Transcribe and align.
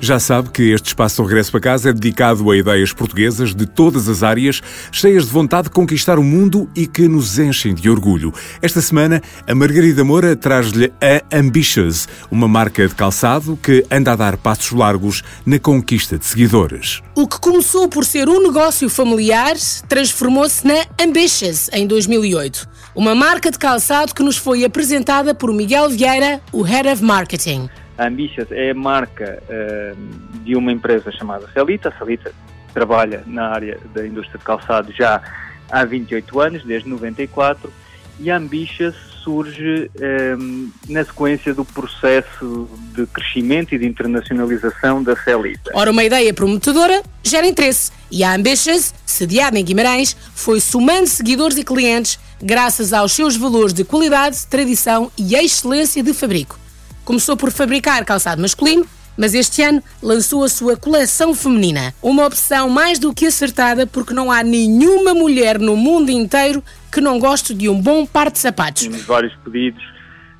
Já 0.00 0.20
sabe 0.20 0.50
que 0.50 0.70
este 0.70 0.86
espaço 0.86 1.22
regresso 1.24 1.50
para 1.50 1.60
casa 1.60 1.90
é 1.90 1.92
dedicado 1.92 2.48
a 2.50 2.56
ideias 2.56 2.92
portuguesas 2.92 3.52
de 3.52 3.66
todas 3.66 4.08
as 4.08 4.22
áreas, 4.22 4.62
cheias 4.92 5.26
de 5.26 5.32
vontade 5.32 5.64
de 5.64 5.70
conquistar 5.74 6.20
o 6.20 6.22
mundo 6.22 6.70
e 6.74 6.86
que 6.86 7.08
nos 7.08 7.36
enchem 7.38 7.74
de 7.74 7.90
orgulho. 7.90 8.32
Esta 8.62 8.80
semana, 8.80 9.20
a 9.46 9.54
Margarida 9.56 10.04
Moura 10.04 10.36
traz-lhe 10.36 10.92
a 11.02 11.36
Ambitious, 11.36 12.06
uma 12.30 12.46
marca 12.46 12.86
de 12.86 12.94
calçado 12.94 13.58
que 13.60 13.84
anda 13.90 14.12
a 14.12 14.16
dar 14.16 14.36
passos 14.36 14.70
largos 14.70 15.24
na 15.44 15.58
conquista 15.58 16.16
de 16.16 16.24
seguidores. 16.24 17.02
O 17.16 17.26
que 17.26 17.40
começou 17.40 17.88
por 17.88 18.04
ser 18.04 18.28
um 18.28 18.40
negócio 18.40 18.88
familiar 18.88 19.56
transformou-se 19.88 20.64
na 20.64 20.86
Ambitious 21.02 21.68
em 21.72 21.88
2008, 21.88 22.68
uma 22.94 23.16
marca 23.16 23.50
de 23.50 23.58
calçado 23.58 24.14
que 24.14 24.22
nos 24.22 24.36
foi 24.36 24.64
apresentada 24.64 25.34
por 25.34 25.52
Miguel 25.52 25.90
Vieira, 25.90 26.40
o 26.52 26.62
Head 26.62 26.88
of 26.88 27.02
Marketing. 27.02 27.68
A 27.98 28.06
Ambitious 28.06 28.50
é 28.52 28.70
a 28.70 28.74
marca 28.74 29.42
uh, 29.42 30.44
de 30.44 30.54
uma 30.54 30.72
empresa 30.72 31.10
chamada 31.10 31.48
Celita. 31.52 31.88
A 31.88 31.98
Celita 31.98 32.32
trabalha 32.72 33.24
na 33.26 33.48
área 33.48 33.78
da 33.92 34.06
indústria 34.06 34.38
de 34.38 34.44
calçado 34.44 34.92
já 34.92 35.20
há 35.68 35.84
28 35.84 36.40
anos, 36.40 36.64
desde 36.64 36.88
94, 36.88 37.72
e 38.20 38.30
a 38.30 38.36
Ambitious 38.36 38.94
surge 39.22 39.90
um, 40.40 40.70
na 40.88 41.04
sequência 41.04 41.52
do 41.52 41.64
processo 41.64 42.68
de 42.94 43.04
crescimento 43.06 43.74
e 43.74 43.78
de 43.78 43.86
internacionalização 43.86 45.02
da 45.02 45.14
Celita. 45.16 45.70
Ora, 45.74 45.90
uma 45.90 46.02
ideia 46.02 46.32
prometedora 46.32 47.02
gera 47.22 47.46
interesse 47.46 47.92
e 48.10 48.24
a 48.24 48.34
Ambitious, 48.34 48.94
sediada 49.04 49.58
em 49.58 49.64
Guimarães, 49.64 50.16
foi 50.34 50.60
somando 50.60 51.06
seguidores 51.06 51.58
e 51.58 51.64
clientes 51.64 52.18
graças 52.40 52.92
aos 52.92 53.12
seus 53.12 53.36
valores 53.36 53.74
de 53.74 53.84
qualidade, 53.84 54.46
tradição 54.46 55.10
e 55.18 55.34
excelência 55.34 56.02
de 56.02 56.14
fabrico. 56.14 56.58
Começou 57.08 57.38
por 57.38 57.50
fabricar 57.50 58.04
calçado 58.04 58.42
masculino, 58.42 58.84
mas 59.16 59.32
este 59.32 59.62
ano 59.62 59.82
lançou 60.02 60.44
a 60.44 60.48
sua 60.50 60.76
coleção 60.76 61.34
feminina. 61.34 61.94
Uma 62.02 62.26
opção 62.26 62.68
mais 62.68 62.98
do 62.98 63.14
que 63.14 63.24
acertada, 63.24 63.86
porque 63.86 64.12
não 64.12 64.30
há 64.30 64.42
nenhuma 64.42 65.14
mulher 65.14 65.58
no 65.58 65.74
mundo 65.74 66.10
inteiro 66.10 66.62
que 66.92 67.00
não 67.00 67.18
goste 67.18 67.54
de 67.54 67.66
um 67.66 67.80
bom 67.80 68.04
par 68.04 68.30
de 68.30 68.38
sapatos. 68.38 68.82
Temos 68.82 69.06
vários 69.06 69.34
pedidos 69.36 69.82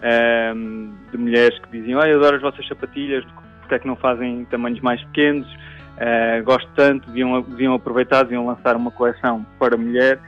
ehm, 0.03 0.91
de 1.11 1.17
mulheres 1.17 1.59
que 1.59 1.71
diziam: 1.71 2.03
eu 2.03 2.19
adoro 2.19 2.37
as 2.37 2.43
vossas 2.43 2.69
sapatilhas, 2.69 3.25
porque 3.61 3.75
é 3.75 3.79
que 3.79 3.87
não 3.87 3.97
fazem 3.97 4.45
tamanhos 4.51 4.83
mais 4.83 5.03
pequenos? 5.05 5.49
Uh, 5.49 6.45
gosto 6.45 6.69
tanto, 6.77 7.07
deviam, 7.07 7.41
deviam 7.41 7.73
aproveitar, 7.73 8.25
deviam 8.25 8.47
lançar 8.47 8.77
uma 8.77 8.91
coleção 8.91 9.47
para 9.59 9.75
mulher 9.75 10.21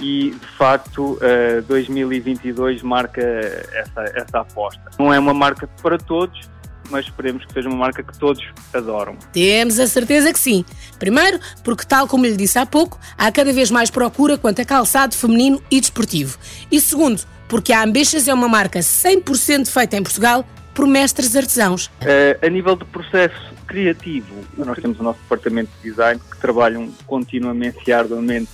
e 0.00 0.30
de 0.30 0.46
facto 0.58 1.14
uh, 1.14 1.62
2022 1.66 2.82
marca 2.82 3.20
essa, 3.20 4.02
essa 4.14 4.40
aposta. 4.40 4.82
Não 4.98 5.12
é 5.12 5.18
uma 5.18 5.34
marca 5.34 5.68
para 5.82 5.98
todos, 5.98 6.48
mas 6.90 7.06
esperemos 7.06 7.44
que 7.44 7.52
seja 7.52 7.68
uma 7.68 7.78
marca 7.78 8.02
que 8.02 8.16
todos 8.18 8.44
adoram. 8.72 9.16
Temos 9.32 9.78
a 9.78 9.86
certeza 9.86 10.32
que 10.32 10.38
sim. 10.38 10.64
Primeiro, 10.98 11.38
porque, 11.64 11.84
tal 11.84 12.06
como 12.06 12.24
lhe 12.24 12.36
disse 12.36 12.58
há 12.58 12.66
pouco, 12.66 12.98
há 13.16 13.30
cada 13.30 13.52
vez 13.52 13.70
mais 13.70 13.90
procura 13.90 14.38
quanto 14.38 14.60
a 14.62 14.64
calçado 14.64 15.14
feminino 15.14 15.62
e 15.70 15.80
desportivo. 15.80 16.38
E 16.70 16.80
segundo, 16.80 17.22
porque 17.48 17.72
a 17.72 17.82
Ambitious 17.82 18.28
é 18.28 18.34
uma 18.34 18.48
marca 18.48 18.80
100% 18.80 19.68
feita 19.68 19.96
em 19.96 20.02
Portugal 20.02 20.44
por 20.74 20.86
mestres 20.86 21.34
artesãos. 21.34 21.86
Uh, 21.86 22.46
a 22.46 22.48
nível 22.50 22.76
de 22.76 22.84
processo 22.84 23.54
criativo, 23.66 24.34
nós 24.56 24.78
temos 24.78 25.00
o 25.00 25.02
nosso 25.02 25.18
departamento 25.20 25.70
de 25.82 25.90
design 25.90 26.20
que 26.30 26.38
trabalham 26.38 26.92
continuamente 27.06 27.78
e 27.86 27.92
arduamente 27.92 28.48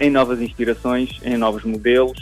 em 0.00 0.10
novas 0.10 0.40
inspirações, 0.40 1.18
em 1.22 1.36
novos 1.36 1.64
modelos, 1.64 2.18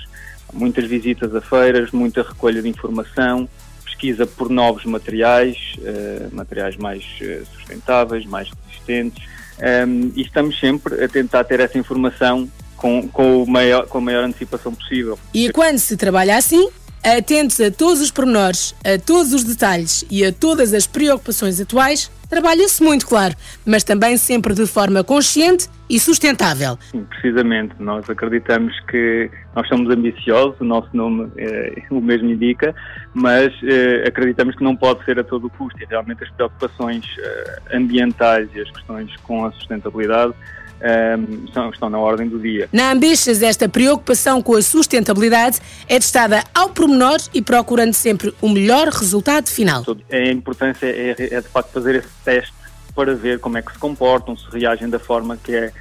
muitas 0.53 0.85
visitas 0.85 1.35
a 1.35 1.41
feiras, 1.41 1.91
muita 1.91 2.23
recolha 2.23 2.61
de 2.63 2.69
informação, 2.69 3.49
pesquisa 3.85 4.27
por 4.27 4.49
novos 4.49 4.85
materiais, 4.85 5.57
uh, 5.79 6.35
materiais 6.35 6.77
mais 6.77 7.05
uh, 7.21 7.47
sustentáveis, 7.57 8.25
mais 8.25 8.49
resistentes, 8.49 9.23
ehm, 9.59 10.11
e 10.17 10.23
estamos 10.23 10.59
sempre 10.59 11.05
a 11.05 11.09
tentar 11.09 11.45
ter 11.45 11.61
essa 11.61 11.79
informação 11.79 12.49
com, 12.77 13.07
com, 13.09 13.45
maior, 13.47 13.87
com 13.87 13.99
a 13.99 14.01
maior 14.01 14.25
antecipação 14.25 14.75
possível. 14.75 15.19
E 15.35 15.51
quando 15.53 15.79
se 15.79 15.97
trabalha 15.97 16.37
assim, 16.37 16.71
atentos 17.03 17.61
a 17.61 17.71
todos 17.71 18.01
os 18.01 18.11
pormenores, 18.11 18.75
a 18.83 18.99
todos 18.99 19.35
os 19.35 19.45
detalhes 19.45 20.05
e 20.11 20.25
a 20.25 20.33
todas 20.33 20.73
as 20.73 20.87
preocupações 20.87 21.61
atuais, 21.61 22.11
trabalha-se 22.31 22.83
muito, 22.83 23.07
claro, 23.07 23.35
mas 23.67 23.85
também 23.85 24.17
sempre 24.17 24.55
de 24.55 24.67
forma 24.67 25.03
consciente 25.03 25.69
e 25.91 25.99
sustentável. 25.99 26.79
Precisamente. 27.09 27.75
Nós 27.81 28.09
acreditamos 28.09 28.79
que 28.89 29.29
nós 29.55 29.67
somos 29.69 29.93
ambiciosos, 29.93 30.55
o 30.61 30.65
nosso 30.65 30.89
nome 30.95 31.31
é, 31.37 31.83
o 31.91 32.01
mesmo 32.01 32.31
indica, 32.31 32.75
mas 33.13 33.53
é, 33.65 34.05
acreditamos 34.07 34.55
que 34.55 34.63
não 34.63 34.77
pode 34.77 35.05
ser 35.05 35.19
a 35.19 35.25
todo 35.25 35.51
custo 35.51 35.83
e 35.83 35.87
realmente 35.87 36.23
as 36.23 36.31
preocupações 36.31 37.05
é, 37.19 37.77
ambientais 37.77 38.49
e 38.55 38.61
as 38.61 38.71
questões 38.71 39.15
com 39.25 39.45
a 39.45 39.53
sustentabilidade 39.53 40.33
um, 40.81 41.71
estão 41.71 41.91
na 41.91 41.99
ordem 41.99 42.29
do 42.29 42.39
dia. 42.39 42.69
Na 42.73 42.93
Ambitious, 42.93 43.43
esta 43.43 43.69
preocupação 43.69 44.43
com 44.43 44.55
a 44.55 44.63
sustentabilidade 44.63 45.61
é 45.89 45.99
testada 45.99 46.45
ao 46.55 46.71
pormenor 46.71 47.19
e 47.35 47.43
procurando 47.43 47.95
sempre 47.95 48.35
o 48.41 48.49
melhor 48.49 48.89
resultado 48.89 49.49
final. 49.49 49.85
A 50.11 50.31
importância 50.31 50.87
é, 50.87 51.15
é 51.19 51.41
de 51.41 51.49
facto 51.49 51.73
fazer 51.73 51.97
esse 51.97 52.09
teste 52.25 52.55
para 52.95 53.15
ver 53.15 53.39
como 53.39 53.59
é 53.59 53.63
que 53.63 53.73
se 53.73 53.79
comportam, 53.79 54.37
se 54.37 54.45
reagem 54.51 54.89
da 54.89 54.99
forma 54.99 55.37
que, 55.37 55.55
é, 55.55 55.73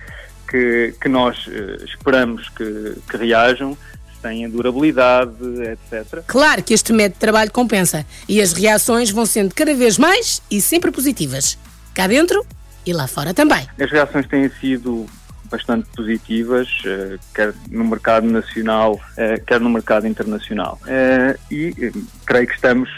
que, 0.50 0.94
que 1.02 1.10
nós 1.10 1.48
uh, 1.48 1.84
esperamos 1.86 2.50
que, 2.50 2.96
que 3.10 3.18
reajam 3.18 3.78
têm 4.22 4.50
durabilidade, 4.50 5.34
etc. 5.64 6.24
Claro 6.28 6.62
que 6.62 6.74
este 6.74 6.92
método 6.92 7.14
de 7.14 7.20
trabalho 7.20 7.52
compensa 7.52 8.06
e 8.28 8.42
as 8.42 8.52
reações 8.52 9.10
vão 9.10 9.26
sendo 9.26 9.56
cada 9.56 9.74
vez 9.74 9.98
mais 9.98 10.42
e 10.52 10.60
sempre 10.60 10.92
positivas. 10.92 11.58
Cá 11.94 12.06
dentro 12.06 12.46
e 12.86 12.94
lá 12.94 13.08
fora 13.08 13.34
também. 13.34 13.68
As 13.80 13.92
reações 13.92 14.28
têm 14.28 14.50
sido 14.50 15.06
bastante 15.50 15.88
positivas, 15.96 16.70
eh, 16.86 17.18
quer 17.34 17.54
no 17.70 17.84
mercado 17.84 18.28
nacional, 18.28 19.00
eh, 19.18 19.42
quer 19.46 19.60
no 19.60 19.70
mercado 19.70 20.08
internacional. 20.08 20.80
Eh, 20.88 21.38
e 21.52 21.92
creio 22.26 22.48
que 22.48 22.54
estamos 22.54 22.90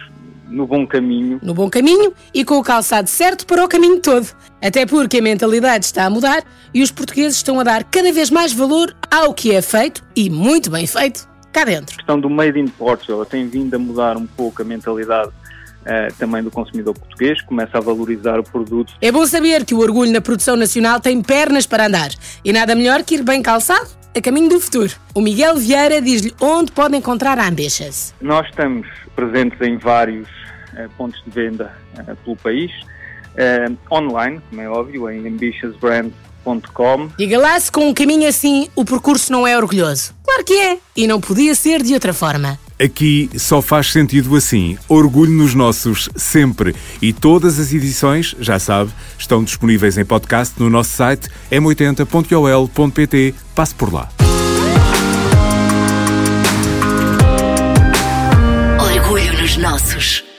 no 0.48 0.68
bom 0.68 0.86
caminho. 0.86 1.40
No 1.42 1.54
bom 1.54 1.70
caminho 1.70 2.14
e 2.34 2.44
com 2.44 2.56
o 2.56 2.64
calçado 2.64 3.10
certo 3.10 3.46
para 3.46 3.64
o 3.64 3.68
caminho 3.68 4.00
todo. 4.00 4.28
Até 4.62 4.86
porque 4.86 5.20
a 5.20 5.22
mentalidade 5.22 5.86
está 5.86 6.06
a 6.06 6.10
mudar 6.10 6.44
e 6.74 6.84
os 6.84 6.92
portugueses 6.92 7.38
estão 7.38 7.60
a 7.60 7.64
dar 7.64 7.84
cada 7.86 8.12
vez 8.12 8.30
mais 8.30 8.52
valor 8.52 8.96
ao 9.10 9.34
que 9.34 9.54
é 9.54 9.62
feito 9.62 10.04
e 10.16 10.30
muito 10.30 10.70
bem 10.70 10.86
feito 10.86 11.28
cá 11.52 11.64
dentro. 11.64 11.94
A 11.96 11.98
questão 11.98 12.20
do 12.20 12.30
Made 12.30 12.60
in 12.60 12.68
Portugal 12.68 13.26
tem 13.26 13.48
vindo 13.48 13.74
a 13.74 13.80
mudar 13.80 14.18
um 14.18 14.26
pouco 14.26 14.62
a 14.62 14.66
mentalidade 14.66 15.32
Uh, 15.82 16.14
também 16.20 16.44
do 16.44 16.52
consumidor 16.52 16.94
português, 16.94 17.42
começa 17.42 17.80
a 17.80 17.82
valorizar 17.82 18.40
o 18.40 18.44
produto. 18.44 18.94
É 19.02 19.12
bom 19.12 19.26
saber 19.26 19.66
que 19.66 19.74
o 19.74 19.80
orgulho 19.80 20.12
na 20.12 20.22
produção 20.22 20.56
nacional 20.56 21.00
tem 21.00 21.24
pernas 21.24 21.66
para 21.66 21.88
andar 21.88 22.12
e 22.46 22.54
nada 22.54 22.76
melhor 22.76 23.04
que 23.04 23.16
ir 23.16 23.24
bem 23.24 23.42
calçado 23.42 23.90
a 24.16 24.22
caminho 24.22 24.48
do 24.48 24.60
futuro. 24.60 24.94
O 25.16 25.22
Miguel 25.22 25.58
Vieira 25.58 26.00
diz-lhe 26.00 26.36
onde 26.40 26.72
pode 26.72 26.96
encontrar 26.96 27.40
a 27.40 27.48
Ambitious. 27.48 28.14
Nós 28.22 28.48
estamos 28.48 28.88
presentes 29.16 29.60
em 29.60 29.78
vários 29.78 30.28
uh, 30.28 30.88
pontos 30.98 31.20
de 31.26 31.32
venda 31.32 31.76
uh, 31.98 32.16
pelo 32.18 32.36
país, 32.38 32.72
online, 33.92 34.42
como 34.50 34.62
é 34.62 34.70
óbvio, 34.70 35.10
em 35.10 35.26
ambitiousbrand.com. 35.26 37.10
Diga 37.18 37.40
lá 37.40 37.60
se 37.60 37.72
com 37.72 37.88
um 37.88 37.94
caminho 37.94 38.28
assim 38.28 38.68
o 38.76 38.86
percurso 38.86 39.32
não 39.32 39.48
é 39.48 39.58
orgulhoso. 39.58 40.14
Claro 40.24 40.44
que 40.44 40.54
é, 40.54 40.78
e 40.96 41.08
não 41.08 41.20
podia 41.20 41.56
ser 41.56 41.82
de 41.82 41.94
outra 41.94 42.14
forma. 42.14 42.60
Aqui 42.84 43.30
só 43.38 43.62
faz 43.62 43.92
sentido 43.92 44.36
assim. 44.36 44.76
Orgulho 44.88 45.32
nos 45.32 45.54
nossos, 45.54 46.10
sempre. 46.16 46.76
E 47.00 47.14
todas 47.14 47.60
as 47.60 47.72
edições, 47.72 48.36
já 48.40 48.58
sabe, 48.58 48.92
estão 49.20 49.44
disponíveis 49.44 50.00
em 50.00 50.06
podcast 50.06 50.56
no 50.60 50.70
nosso 50.70 50.90
site 50.90 51.30
m80.ol.pt. 51.52 53.36
Passe 53.54 53.76
por 53.76 53.94
lá. 53.94 54.10
Orgulho 58.80 59.42
nos 59.42 59.58
nossos. 59.58 60.31